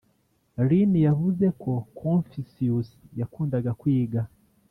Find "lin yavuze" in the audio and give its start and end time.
0.67-1.45